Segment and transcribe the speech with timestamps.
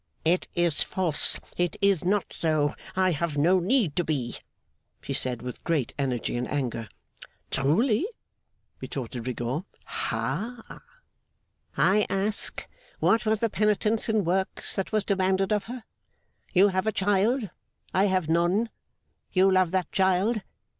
[0.25, 1.39] 'It is false.
[1.57, 2.73] It is not so.
[2.95, 4.37] I have no need to be,'
[4.99, 6.89] she said, with great energy and anger.
[7.51, 8.07] 'Truly?'
[8.79, 9.63] retorted Rigaud.
[9.85, 10.79] 'Hah!'
[11.77, 12.65] 'I ask,
[12.99, 15.83] what was the penitence, in works, that was demanded of her?
[16.51, 17.51] "You have a child;
[17.93, 18.71] I have none.
[19.33, 20.41] You love that child.